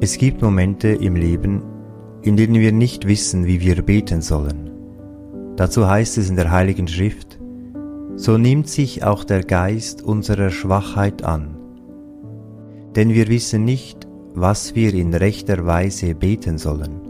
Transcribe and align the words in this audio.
Es 0.00 0.16
gibt 0.16 0.42
Momente 0.42 0.88
im 0.88 1.16
Leben, 1.16 1.60
in 2.22 2.36
denen 2.36 2.54
wir 2.54 2.70
nicht 2.70 3.08
wissen, 3.08 3.46
wie 3.46 3.60
wir 3.60 3.82
beten 3.82 4.22
sollen. 4.22 4.70
Dazu 5.56 5.88
heißt 5.88 6.18
es 6.18 6.30
in 6.30 6.36
der 6.36 6.52
Heiligen 6.52 6.86
Schrift, 6.86 7.40
so 8.14 8.38
nimmt 8.38 8.68
sich 8.68 9.02
auch 9.02 9.24
der 9.24 9.42
Geist 9.42 10.02
unserer 10.02 10.50
Schwachheit 10.50 11.24
an. 11.24 11.56
Denn 12.94 13.12
wir 13.12 13.26
wissen 13.26 13.64
nicht, 13.64 14.06
was 14.34 14.76
wir 14.76 14.94
in 14.94 15.12
rechter 15.14 15.66
Weise 15.66 16.14
beten 16.14 16.58
sollen. 16.58 17.00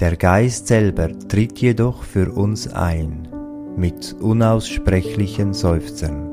Der 0.00 0.16
Geist 0.16 0.68
selber 0.68 1.10
tritt 1.28 1.58
jedoch 1.58 2.04
für 2.04 2.32
uns 2.32 2.68
ein, 2.68 3.28
mit 3.76 4.16
unaussprechlichen 4.18 5.52
Seufzern. 5.52 6.25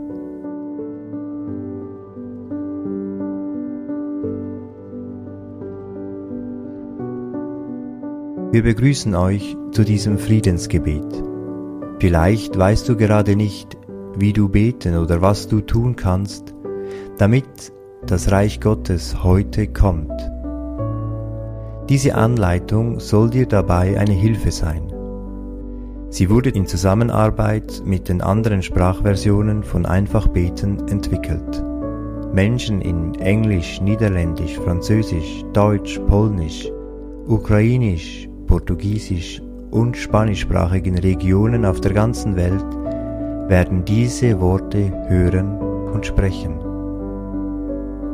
Wir 8.54 8.62
begrüßen 8.62 9.16
euch 9.16 9.58
zu 9.72 9.84
diesem 9.84 10.20
Friedensgebet. 10.20 11.24
Vielleicht 11.98 12.56
weißt 12.56 12.88
du 12.88 12.96
gerade 12.96 13.36
nicht, 13.36 13.76
wie 14.16 14.32
du 14.32 14.48
beten 14.48 14.96
oder 14.96 15.24
was 15.24 15.48
du 15.48 15.60
tun 15.62 15.96
kannst, 15.96 16.54
damit 17.18 17.74
das 18.06 18.32
Reich 18.32 18.60
Gottes 18.60 19.24
heute 19.24 19.66
kommt. 19.66 20.12
Diese 21.90 22.14
Anleitung 22.14 23.00
soll 23.00 23.32
dir 23.32 23.48
dabei 23.48 24.00
eine 24.00 24.14
Hilfe 24.14 24.52
sein. 24.52 24.84
Sie 26.10 26.30
wurde 26.30 26.52
in 26.52 26.68
Zusammenarbeit 26.68 27.82
mit 27.84 28.08
den 28.08 28.22
anderen 28.22 28.62
Sprachversionen 28.62 29.64
von 29.64 29.88
Einfach 29.88 30.28
Beten 30.28 30.88
entwickelt. 30.90 31.64
Menschen 32.32 32.82
in 32.82 33.16
Englisch, 33.16 33.82
Niederländisch, 33.82 34.60
Französisch, 34.60 35.44
Deutsch, 35.54 36.00
Polnisch, 36.08 36.72
Ukrainisch, 37.26 38.30
portugiesisch- 38.54 39.42
und 39.72 39.98
spanischsprachigen 39.98 41.00
Regionen 41.00 41.66
auf 41.66 41.82
der 41.82 41.92
ganzen 41.92 42.36
Welt 42.36 42.64
werden 43.50 43.84
diese 43.84 44.40
Worte 44.40 44.94
hören 45.08 45.58
und 45.92 46.06
sprechen. 46.06 46.60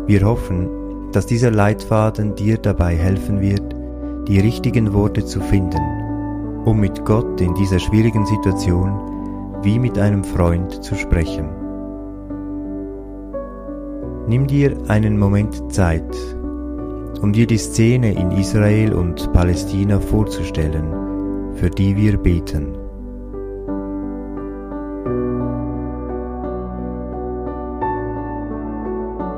Wir 0.07 0.25
hoffen, 0.25 0.69
dass 1.11 1.25
dieser 1.25 1.51
Leitfaden 1.51 2.35
dir 2.35 2.57
dabei 2.57 2.95
helfen 2.95 3.41
wird, 3.41 3.75
die 4.29 4.39
richtigen 4.39 4.93
Worte 4.93 5.25
zu 5.25 5.41
finden, 5.41 5.81
um 6.63 6.79
mit 6.79 7.03
Gott 7.03 7.41
in 7.41 7.53
dieser 7.55 7.79
schwierigen 7.79 8.25
Situation 8.25 9.59
wie 9.61 9.77
mit 9.77 9.99
einem 9.99 10.23
Freund 10.23 10.81
zu 10.81 10.95
sprechen. 10.95 11.49
Nimm 14.29 14.47
dir 14.47 14.77
einen 14.87 15.19
Moment 15.19 15.73
Zeit, 15.73 16.15
um 17.21 17.33
dir 17.33 17.47
die 17.47 17.57
Szene 17.57 18.13
in 18.13 18.31
Israel 18.31 18.93
und 18.93 19.31
Palästina 19.33 19.99
vorzustellen, 19.99 21.55
für 21.55 21.69
die 21.69 21.95
wir 21.95 22.17
beten. 22.17 22.77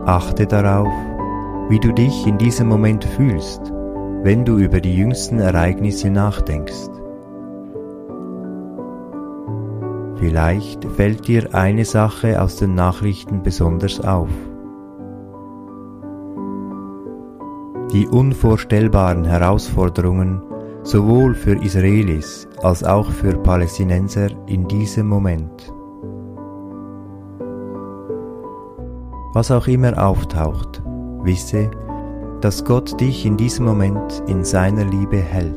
Achte 0.06 0.46
darauf, 0.46 0.92
wie 1.70 1.80
du 1.80 1.94
dich 1.94 2.28
in 2.28 2.38
diesem 2.38 2.68
Moment 2.68 3.04
fühlst, 3.04 3.62
wenn 4.24 4.46
du 4.46 4.58
über 4.58 4.82
die 4.82 4.96
jüngsten 4.96 5.40
Ereignisse 5.40 6.10
nachdenkst. 6.10 6.90
Vielleicht 10.18 10.86
fällt 10.86 11.28
dir 11.28 11.56
eine 11.56 11.86
Sache 11.86 12.42
aus 12.42 12.58
den 12.58 12.76
Nachrichten 12.76 13.42
besonders 13.42 14.00
auf. 14.02 14.30
Die 17.92 18.08
unvorstellbaren 18.08 19.26
Herausforderungen 19.26 20.42
sowohl 20.84 21.36
für 21.36 21.62
Israelis 21.62 22.48
als 22.64 22.84
auch 22.84 23.10
für 23.12 23.34
Palästinenser 23.34 24.30
in 24.48 24.68
diesem 24.68 25.08
Moment. 25.08 25.74
Was 29.34 29.52
auch 29.52 29.68
immer 29.68 30.02
auftaucht, 30.02 30.82
wisse, 31.24 31.70
dass 32.40 32.64
Gott 32.66 33.00
dich 33.00 33.26
in 33.26 33.38
diesem 33.38 33.66
Moment 33.66 34.24
in 34.28 34.44
seiner 34.44 34.86
Liebe 34.86 35.18
hält. 35.18 35.56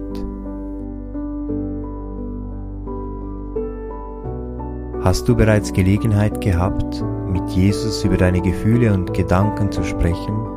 Hast 5.03 5.29
du 5.29 5.37
bereits 5.37 5.73
Gelegenheit 5.73 6.41
gehabt, 6.41 7.05
mit 7.31 7.49
Jesus 7.51 8.05
über 8.05 8.17
deine 8.17 8.41
Gefühle 8.41 8.93
und 8.93 9.13
Gedanken 9.13 9.71
zu 9.71 9.85
sprechen? 9.85 10.54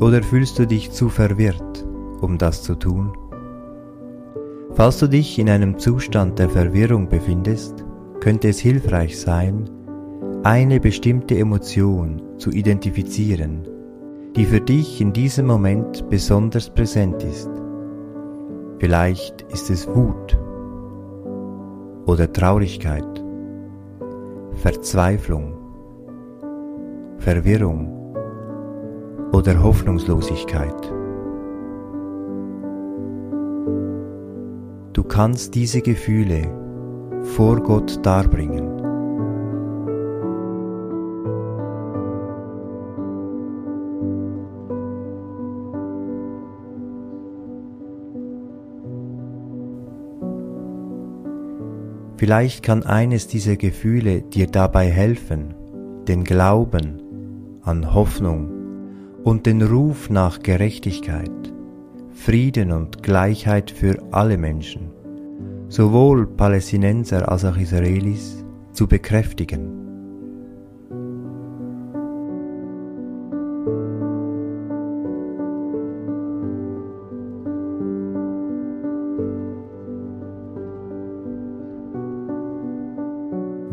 Oder 0.00 0.22
fühlst 0.22 0.58
du 0.58 0.66
dich 0.66 0.92
zu 0.92 1.08
verwirrt, 1.08 1.84
um 2.20 2.38
das 2.38 2.62
zu 2.62 2.76
tun? 2.76 3.12
Falls 4.74 4.98
du 5.00 5.08
dich 5.08 5.38
in 5.38 5.50
einem 5.50 5.78
Zustand 5.78 6.38
der 6.38 6.48
Verwirrung 6.48 7.08
befindest, 7.08 7.84
könnte 8.20 8.48
es 8.48 8.60
hilfreich 8.60 9.18
sein, 9.18 9.68
eine 10.44 10.78
bestimmte 10.78 11.36
Emotion 11.36 12.22
zu 12.36 12.50
identifizieren, 12.50 13.66
die 14.36 14.44
für 14.44 14.60
dich 14.60 15.00
in 15.00 15.12
diesem 15.12 15.46
Moment 15.46 16.08
besonders 16.08 16.70
präsent 16.70 17.24
ist. 17.24 17.50
Vielleicht 18.78 19.42
ist 19.50 19.68
es 19.68 19.88
Wut 19.88 20.38
oder 22.06 22.32
Traurigkeit, 22.32 23.24
Verzweiflung, 24.54 25.54
Verwirrung 27.18 27.97
oder 29.32 29.62
Hoffnungslosigkeit. 29.62 30.92
Du 34.92 35.04
kannst 35.04 35.54
diese 35.54 35.80
Gefühle 35.80 36.50
vor 37.22 37.60
Gott 37.62 38.04
darbringen. 38.04 38.78
Vielleicht 52.16 52.64
kann 52.64 52.82
eines 52.82 53.28
dieser 53.28 53.56
Gefühle 53.56 54.22
dir 54.22 54.48
dabei 54.48 54.86
helfen, 54.86 55.54
den 56.08 56.24
Glauben 56.24 57.00
an 57.62 57.94
Hoffnung 57.94 58.57
und 59.24 59.46
den 59.46 59.62
Ruf 59.62 60.10
nach 60.10 60.40
Gerechtigkeit, 60.40 61.30
Frieden 62.12 62.72
und 62.72 63.02
Gleichheit 63.02 63.70
für 63.70 63.96
alle 64.10 64.38
Menschen, 64.38 64.90
sowohl 65.68 66.26
Palästinenser 66.26 67.30
als 67.30 67.44
auch 67.44 67.56
Israelis, 67.56 68.44
zu 68.72 68.86
bekräftigen. 68.86 69.78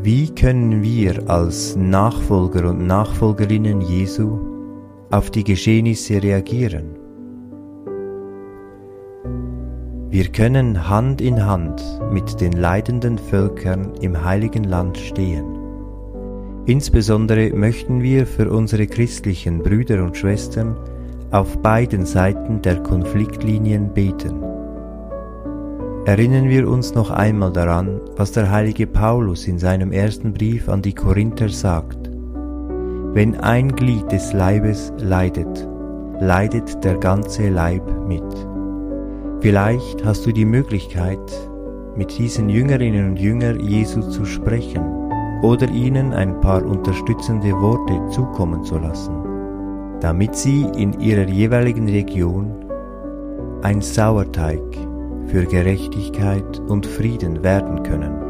Wie 0.02 0.30
können 0.36 0.84
wir 0.84 1.30
als 1.30 1.76
Nachfolger 1.76 2.70
und 2.70 2.86
Nachfolgerinnen 2.86 3.82
Jesu 3.82 4.55
auf 5.12 5.32
die 5.32 5.44
Geschehnisse 5.44 6.22
reagieren. 6.22 6.98
Wir 10.10 10.28
können 10.30 10.88
Hand 10.88 11.20
in 11.20 11.46
Hand 11.46 11.84
mit 12.12 12.40
den 12.40 12.54
leidenden 12.54 13.18
Völkern 13.18 13.94
im 14.02 14.24
heiligen 14.24 14.64
Land 14.64 14.98
stehen. 14.98 15.46
Insbesondere 16.66 17.50
möchten 17.54 18.02
wir 18.02 18.26
für 18.26 18.50
unsere 18.50 18.88
christlichen 18.88 19.62
Brüder 19.62 20.04
und 20.04 20.16
Schwestern 20.16 20.76
auf 21.32 21.58
beiden 21.58 22.06
Seiten 22.06 22.62
der 22.62 22.82
Konfliktlinien 22.82 23.94
beten. 23.94 24.42
Erinnern 26.06 26.50
wir 26.50 26.70
uns 26.70 26.94
noch 26.94 27.12
einmal 27.12 27.52
daran, 27.52 28.00
was 28.16 28.32
der 28.32 28.50
heilige 28.52 28.88
Paulus 28.88 29.48
in 29.48 29.60
seinem 29.60 29.92
ersten 29.92 30.34
Brief 30.34 30.70
an 30.70 30.82
die 30.82 30.94
Korinther 30.94 31.50
sagt. 31.50 32.05
Wenn 33.16 33.40
ein 33.40 33.74
Glied 33.74 34.12
des 34.12 34.34
Leibes 34.34 34.92
leidet, 34.98 35.66
leidet 36.20 36.84
der 36.84 36.98
ganze 36.98 37.48
Leib 37.48 37.82
mit. 38.06 38.22
Vielleicht 39.40 40.04
hast 40.04 40.26
du 40.26 40.34
die 40.34 40.44
Möglichkeit, 40.44 41.18
mit 41.96 42.18
diesen 42.18 42.50
Jüngerinnen 42.50 43.12
und 43.12 43.16
Jüngern 43.18 43.62
Jesu 43.62 44.02
zu 44.02 44.26
sprechen 44.26 44.84
oder 45.44 45.70
ihnen 45.70 46.12
ein 46.12 46.42
paar 46.42 46.66
unterstützende 46.66 47.54
Worte 47.54 48.06
zukommen 48.10 48.66
zu 48.66 48.80
lassen, 48.80 49.16
damit 50.02 50.36
sie 50.36 50.68
in 50.76 51.00
ihrer 51.00 51.30
jeweiligen 51.30 51.88
Region 51.88 52.66
ein 53.62 53.80
Sauerteig 53.80 54.60
für 55.28 55.46
Gerechtigkeit 55.46 56.60
und 56.68 56.86
Frieden 56.86 57.44
werden 57.44 57.82
können. 57.82 58.25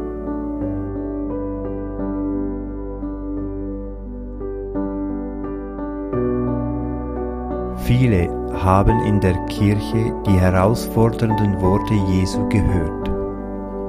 Viele 7.86 8.28
haben 8.52 8.98
in 9.04 9.20
der 9.20 9.36
Kirche 9.46 10.12
die 10.26 10.32
herausfordernden 10.32 11.60
Worte 11.60 11.94
Jesu 11.94 12.48
gehört. 12.48 13.08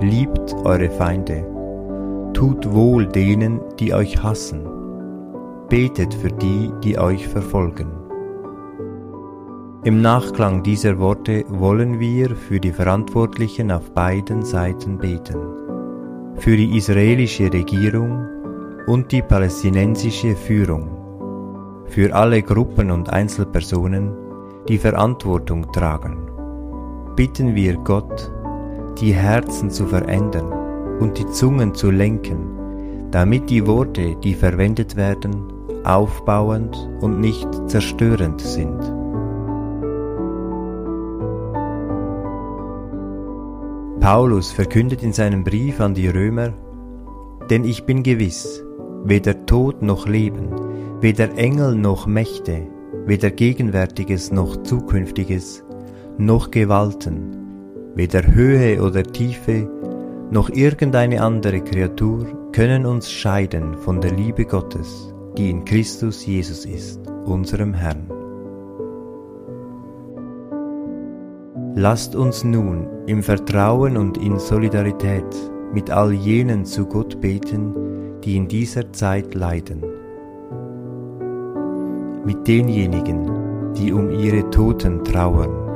Liebt 0.02 0.54
eure 0.64 0.92
Feinde, 0.92 1.44
tut 2.32 2.72
wohl 2.72 3.08
denen, 3.08 3.60
die 3.80 3.96
euch 3.96 4.22
hassen, 4.22 4.68
betet 5.70 6.14
für 6.14 6.32
die, 6.32 6.72
die 6.84 7.00
euch 7.00 7.28
verfolgen. 7.28 7.88
Im 9.84 10.04
Nachklang 10.04 10.62
dieser 10.62 11.00
Worte 11.00 11.44
wollen 11.48 12.00
wir 12.00 12.36
für 12.36 12.60
die 12.60 12.74
Verantwortlichen 12.74 13.72
auf 13.72 13.90
beiden 13.96 14.44
Seiten 14.44 15.00
beten, 15.00 15.40
für 16.36 16.56
die 16.56 16.78
israelische 16.78 17.52
Regierung 17.52 18.28
und 18.86 19.12
die 19.12 19.24
palästinensische 19.24 20.36
Führung, 20.36 20.97
für 21.90 22.14
alle 22.14 22.42
Gruppen 22.42 22.92
und 22.92 23.10
Einzelpersonen, 23.10 24.12
die 24.68 24.78
Verantwortung 24.78 25.72
tragen. 25.72 26.18
Bitten 27.16 27.56
wir 27.56 27.76
Gott, 27.78 28.32
die 29.00 29.14
Herzen 29.14 29.70
zu 29.70 29.86
verändern 29.86 30.52
und 31.00 31.18
die 31.18 31.28
Zungen 31.28 31.74
zu 31.74 31.92
lenken, 31.92 33.10
damit 33.12 33.50
die 33.50 33.66
Worte, 33.66 34.16
die 34.16 34.34
verwendet 34.34 34.96
werden, 34.96 35.54
aufbauend 35.84 36.90
und 37.02 37.20
nicht 37.20 37.48
zerstörend 37.70 38.42
sind. 38.42 38.80
Paulus 44.00 44.52
verkündet 44.52 45.04
in 45.04 45.14
seinem 45.14 45.44
Brief 45.44 45.82
an 45.82 45.94
die 45.94 46.08
Römer, 46.08 46.54
denn 47.50 47.64
ich 47.64 47.86
bin 47.86 48.04
gewiss, 48.04 48.64
weder 49.04 49.46
Tod 49.46 49.82
noch 49.82 50.08
Leben, 50.08 50.50
weder 51.00 51.38
Engel 51.38 51.76
noch 51.76 52.08
Mächte, 52.08 52.68
weder 53.06 53.30
Gegenwärtiges 53.30 54.32
noch 54.32 54.64
Zukünftiges, 54.64 55.64
noch 56.18 56.50
Gewalten, 56.50 57.38
weder 57.94 58.26
Höhe 58.26 58.82
oder 58.82 59.04
Tiefe, 59.04 59.70
noch 60.32 60.50
irgendeine 60.50 61.22
andere 61.22 61.62
Kreatur 61.62 62.50
können 62.52 62.86
uns 62.86 63.12
scheiden 63.12 63.78
von 63.78 64.02
der 64.02 64.12
Liebe 64.12 64.46
Gottes, 64.46 65.14
die 65.38 65.52
in 65.52 65.64
Christus 65.66 66.26
Jesus 66.26 66.66
ist, 66.66 67.00
unserem 67.26 67.74
Herrn. 67.74 68.12
Lasst 71.76 72.16
uns 72.16 72.44
nun 72.44 72.88
im 73.06 73.22
Vertrauen 73.22 73.98
und 73.98 74.18
in 74.18 74.40
Solidarität 74.40 75.24
mit 75.74 75.92
all 75.92 76.12
jenen 76.12 76.66
zu 76.66 76.88
Gott 76.88 77.22
beten, 77.22 78.20
die 78.24 78.36
in 78.36 78.48
dieser 78.48 78.92
Zeit 78.94 79.36
leiden. 79.36 79.84
Mit 82.28 82.48
denjenigen, 82.48 83.74
die 83.74 83.92
um 83.92 84.12
ihre 84.12 84.48
Toten 84.52 85.04
trauern 85.04 85.68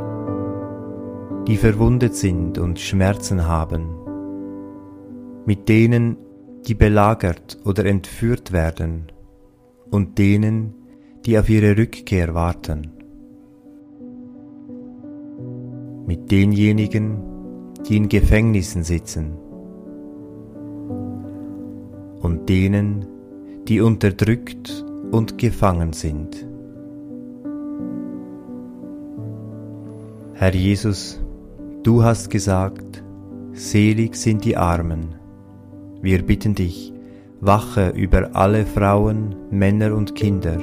die 1.48 1.58
verwundet 1.58 2.16
sind 2.16 2.58
und 2.58 2.80
Schmerzen 2.80 3.48
haben, 3.48 3.90
mit 5.46 5.68
denen, 5.68 6.18
die 6.68 6.76
belagert 6.76 7.58
oder 7.66 7.86
entführt 7.86 8.52
werden 8.52 9.12
und 9.90 10.18
denen, 10.20 10.76
die 11.26 11.38
auf 11.38 11.50
ihre 11.50 11.78
Rückkehr 11.78 12.34
warten, 12.36 12.92
mit 16.06 16.32
denjenigen, 16.32 17.18
die 17.88 17.98
in 17.98 18.08
Gefängnissen 18.08 18.84
sitzen 18.84 19.34
und 22.22 22.48
denen, 22.48 23.08
die 23.68 23.82
unterdrückt 23.82 24.86
und 25.12 25.38
gefangen 25.38 25.94
sind. 25.94 26.48
Herr 30.34 30.56
Jesus, 30.56 31.22
Du 31.84 32.04
hast 32.04 32.30
gesagt, 32.30 33.04
selig 33.54 34.16
sind 34.16 34.46
die 34.46 34.56
Armen. 34.56 35.16
Wir 36.00 36.22
bitten 36.22 36.54
dich, 36.54 36.94
wache 37.40 37.90
über 37.90 38.36
alle 38.36 38.68
Frauen, 38.68 39.36
Männer 39.50 39.96
und 39.96 40.14
Kinder. 40.14 40.60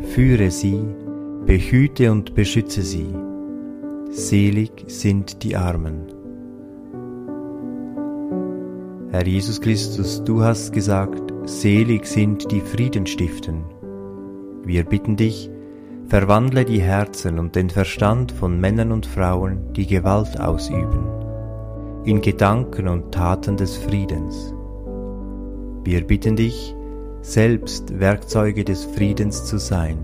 Führe 0.00 0.50
sie, 0.50 0.80
behüte 1.46 2.10
und 2.10 2.34
beschütze 2.34 2.82
sie. 2.82 3.06
Selig 4.10 4.72
sind 4.88 5.44
die 5.44 5.54
Armen. 5.54 6.08
Herr 9.12 9.28
Jesus 9.28 9.60
Christus, 9.60 10.24
du 10.24 10.42
hast 10.42 10.72
gesagt, 10.72 11.25
selig 11.46 12.06
sind 12.06 12.50
die 12.50 12.60
Friedenstiften. 12.60 13.64
Wir 14.64 14.84
bitten 14.84 15.16
dich, 15.16 15.48
Verwandle 16.08 16.64
die 16.64 16.80
Herzen 16.80 17.38
und 17.38 17.54
den 17.54 17.70
Verstand 17.70 18.32
von 18.32 18.60
Männern 18.60 18.90
und 18.90 19.06
Frauen, 19.06 19.72
die 19.72 19.86
Gewalt 19.86 20.40
ausüben, 20.40 21.06
in 22.04 22.20
Gedanken 22.20 22.88
und 22.88 23.12
Taten 23.12 23.56
des 23.56 23.76
Friedens. 23.76 24.54
Wir 25.84 26.04
bitten 26.04 26.34
dich, 26.34 26.74
selbst 27.22 27.98
Werkzeuge 27.98 28.64
des 28.64 28.84
Friedens 28.84 29.44
zu 29.44 29.58
sein. 29.58 29.98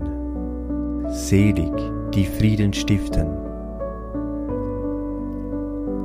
Selig, 1.09 1.71
die 2.13 2.25
Frieden 2.25 2.71
stiften. 2.71 3.27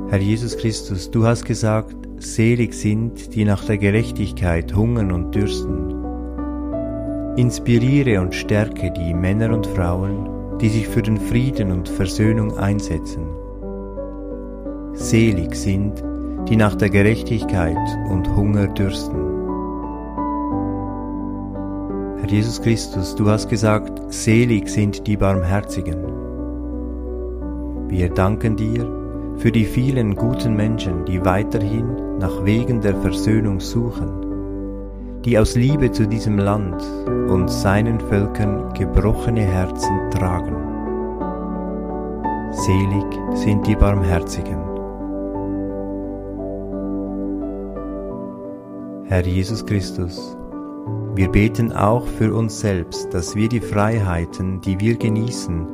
Herr 0.09 0.19
Jesus 0.19 0.57
Christus, 0.57 1.09
du 1.09 1.25
hast 1.25 1.45
gesagt, 1.45 2.08
selig 2.23 2.73
sind, 2.73 3.33
die 3.35 3.45
nach 3.45 3.63
der 3.65 3.77
Gerechtigkeit 3.77 4.75
hungern 4.75 5.11
und 5.11 5.33
dürsten. 5.33 5.95
Inspiriere 7.37 8.19
und 8.21 8.35
stärke 8.35 8.91
die 8.91 9.13
Männer 9.13 9.53
und 9.53 9.65
Frauen, 9.67 10.57
die 10.59 10.69
sich 10.69 10.87
für 10.87 11.01
den 11.01 11.17
Frieden 11.17 11.71
und 11.71 11.87
Versöhnung 11.87 12.57
einsetzen. 12.57 13.23
Selig 14.93 15.55
sind, 15.55 16.03
die 16.49 16.55
nach 16.55 16.75
der 16.75 16.89
Gerechtigkeit 16.89 17.77
und 18.09 18.35
Hunger 18.35 18.67
dürsten. 18.67 19.15
Herr 22.19 22.29
Jesus 22.29 22.61
Christus, 22.61 23.15
du 23.15 23.29
hast 23.29 23.49
gesagt, 23.49 24.01
selig 24.13 24.67
sind 24.67 25.07
die 25.07 25.15
Barmherzigen. 25.15 26.03
Wir 27.87 28.09
danken 28.09 28.55
dir 28.57 28.98
für 29.39 29.51
die 29.51 29.65
vielen 29.65 30.15
guten 30.15 30.55
Menschen, 30.55 31.05
die 31.05 31.23
weiterhin 31.25 32.17
nach 32.19 32.45
Wegen 32.45 32.81
der 32.81 32.95
Versöhnung 32.95 33.59
suchen 33.59 34.29
die 35.25 35.37
aus 35.37 35.55
Liebe 35.55 35.91
zu 35.91 36.07
diesem 36.07 36.37
Land 36.37 36.81
und 37.29 37.49
seinen 37.49 37.99
Völkern 37.99 38.73
gebrochene 38.73 39.41
Herzen 39.41 40.09
tragen. 40.11 40.55
Selig 42.51 43.37
sind 43.37 43.67
die 43.67 43.75
Barmherzigen. 43.75 44.57
Herr 49.05 49.25
Jesus 49.25 49.65
Christus, 49.65 50.37
wir 51.15 51.29
beten 51.29 51.73
auch 51.73 52.05
für 52.05 52.33
uns 52.33 52.59
selbst, 52.59 53.13
dass 53.13 53.35
wir 53.35 53.49
die 53.49 53.59
Freiheiten, 53.59 54.61
die 54.61 54.79
wir 54.79 54.95
genießen, 54.95 55.67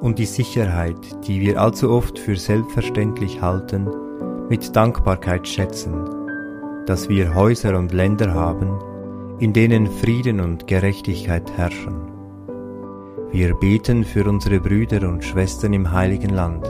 und 0.00 0.18
die 0.18 0.26
Sicherheit, 0.26 1.26
die 1.26 1.40
wir 1.40 1.60
allzu 1.60 1.90
oft 1.90 2.18
für 2.18 2.36
selbstverständlich 2.36 3.42
halten, 3.42 3.88
mit 4.48 4.74
Dankbarkeit 4.74 5.46
schätzen 5.46 6.18
dass 6.88 7.10
wir 7.10 7.34
Häuser 7.34 7.78
und 7.78 7.92
Länder 7.92 8.32
haben, 8.32 8.78
in 9.38 9.52
denen 9.52 9.86
Frieden 9.86 10.40
und 10.40 10.66
Gerechtigkeit 10.66 11.52
herrschen. 11.54 12.00
Wir 13.30 13.54
beten 13.54 14.04
für 14.04 14.26
unsere 14.26 14.58
Brüder 14.58 15.06
und 15.06 15.22
Schwestern 15.22 15.74
im 15.74 15.92
heiligen 15.92 16.30
Land, 16.30 16.66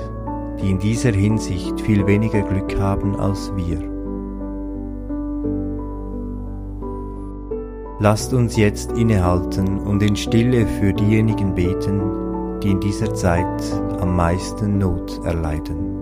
die 0.60 0.70
in 0.70 0.80
dieser 0.80 1.12
Hinsicht 1.12 1.80
viel 1.80 2.04
weniger 2.08 2.42
Glück 2.42 2.80
haben 2.80 3.14
als 3.14 3.52
wir. 3.54 3.78
Lasst 8.00 8.34
uns 8.34 8.56
jetzt 8.56 8.90
innehalten 8.92 9.78
und 9.78 10.02
in 10.02 10.16
Stille 10.16 10.66
für 10.66 10.92
diejenigen 10.92 11.54
beten, 11.54 12.27
die 12.62 12.70
in 12.70 12.80
dieser 12.80 13.14
Zeit 13.14 13.62
am 14.00 14.16
meisten 14.16 14.78
Not 14.78 15.20
erleiden. 15.24 15.98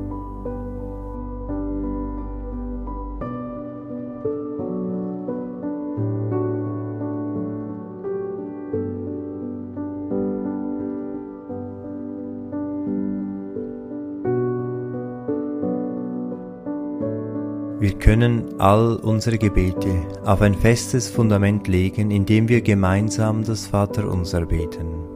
Wir 17.79 17.93
können 17.93 18.59
all 18.59 18.97
unsere 18.97 19.39
Gebete 19.39 20.03
auf 20.25 20.41
ein 20.41 20.55
festes 20.55 21.09
Fundament 21.09 21.69
legen, 21.69 22.11
indem 22.11 22.49
wir 22.49 22.63
gemeinsam 22.63 23.45
das 23.45 23.67
Vaterunser 23.67 24.47
beten. 24.47 25.16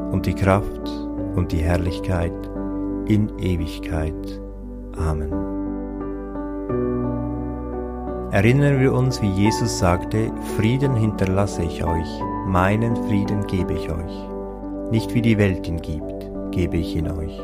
und 0.11 0.25
die 0.25 0.35
Kraft 0.35 0.89
und 1.35 1.51
die 1.51 1.59
Herrlichkeit 1.59 2.33
in 3.07 3.29
Ewigkeit. 3.39 4.41
Amen. 4.97 5.31
Erinnern 8.31 8.79
wir 8.79 8.93
uns, 8.93 9.21
wie 9.21 9.29
Jesus 9.29 9.79
sagte, 9.79 10.31
Frieden 10.55 10.95
hinterlasse 10.95 11.63
ich 11.63 11.83
euch, 11.83 12.07
meinen 12.47 12.95
Frieden 13.07 13.45
gebe 13.47 13.73
ich 13.73 13.91
euch. 13.91 14.29
Nicht 14.89 15.13
wie 15.13 15.21
die 15.21 15.37
Welt 15.37 15.67
ihn 15.67 15.81
gibt, 15.81 16.31
gebe 16.51 16.77
ich 16.77 16.95
ihn 16.95 17.11
euch. 17.11 17.41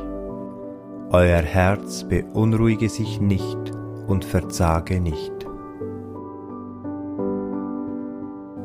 Euer 1.10 1.42
Herz 1.42 2.06
beunruhige 2.06 2.90
sich 2.90 3.20
nicht 3.20 3.72
und 4.08 4.24
verzage 4.24 5.02
nicht. 5.02 5.34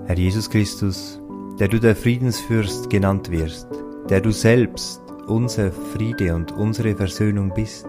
Herr 0.07 0.17
Jesus 0.17 0.51
Christus, 0.51 1.21
der 1.59 1.69
du 1.69 1.81
der 1.81 1.97
Friedensfürst 1.97 2.91
genannt 2.91 3.31
wirst, 3.31 3.82
der 4.09 4.21
du 4.21 4.33
selbst 4.33 5.03
unser 5.27 5.71
Friede 5.71 6.35
und 6.35 6.53
unsere 6.53 6.95
Versöhnung 6.95 7.53
bist, 7.55 7.87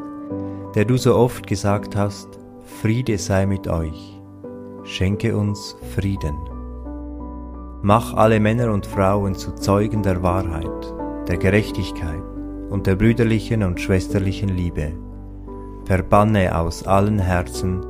der 0.75 0.85
du 0.85 0.97
so 0.97 1.15
oft 1.15 1.47
gesagt 1.47 1.95
hast, 1.95 2.27
Friede 2.81 3.17
sei 3.17 3.45
mit 3.45 3.67
euch, 3.67 4.21
schenke 4.83 5.35
uns 5.35 5.75
Frieden. 5.95 6.35
Mach 7.81 8.13
alle 8.13 8.39
Männer 8.39 8.71
und 8.71 8.85
Frauen 8.85 9.35
zu 9.35 9.51
Zeugen 9.55 10.03
der 10.03 10.23
Wahrheit, 10.23 10.93
der 11.27 11.37
Gerechtigkeit 11.37 12.23
und 12.69 12.87
der 12.87 12.95
brüderlichen 12.95 13.63
und 13.63 13.81
schwesterlichen 13.81 14.49
Liebe. 14.49 14.93
Verbanne 15.85 16.57
aus 16.57 16.87
allen 16.87 17.19
Herzen, 17.19 17.81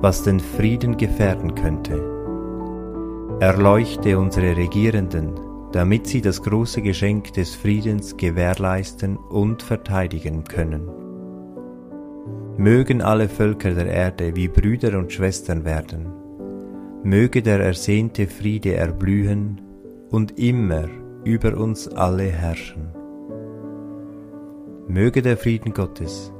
was 0.00 0.22
den 0.22 0.40
Frieden 0.40 0.96
gefährden 0.96 1.54
könnte. 1.54 2.02
Erleuchte 3.40 4.18
unsere 4.18 4.56
Regierenden, 4.56 5.32
damit 5.74 6.06
sie 6.06 6.20
das 6.20 6.40
große 6.40 6.82
Geschenk 6.82 7.32
des 7.32 7.56
Friedens 7.56 8.16
gewährleisten 8.16 9.16
und 9.16 9.60
verteidigen 9.60 10.44
können. 10.44 10.88
Mögen 12.56 13.02
alle 13.02 13.28
Völker 13.28 13.74
der 13.74 13.88
Erde 13.88 14.36
wie 14.36 14.46
Brüder 14.46 14.96
und 14.96 15.12
Schwestern 15.12 15.64
werden, 15.64 16.12
möge 17.02 17.42
der 17.42 17.58
ersehnte 17.58 18.28
Friede 18.28 18.74
erblühen 18.74 19.60
und 20.10 20.38
immer 20.38 20.88
über 21.24 21.56
uns 21.56 21.88
alle 21.88 22.22
herrschen. 22.22 22.90
Möge 24.86 25.22
der 25.22 25.36
Frieden 25.36 25.74
Gottes, 25.74 26.32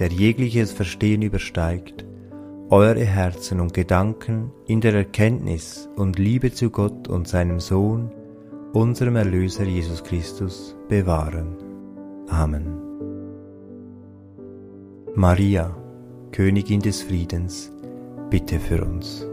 der 0.00 0.08
jegliches 0.08 0.72
Verstehen 0.72 1.22
übersteigt, 1.22 2.04
eure 2.70 3.04
Herzen 3.04 3.60
und 3.60 3.72
Gedanken 3.72 4.50
in 4.66 4.80
der 4.80 4.94
Erkenntnis 4.94 5.88
und 5.94 6.18
Liebe 6.18 6.52
zu 6.52 6.70
Gott 6.70 7.06
und 7.06 7.28
seinem 7.28 7.60
Sohn, 7.60 8.10
unserem 8.72 9.16
Erlöser 9.16 9.64
Jesus 9.64 10.02
Christus, 10.02 10.76
bewahren. 10.88 11.56
Amen. 12.28 12.80
Maria, 15.14 15.76
Königin 16.30 16.80
des 16.80 17.02
Friedens, 17.02 17.72
bitte 18.30 18.60
für 18.60 18.84
uns. 18.84 19.26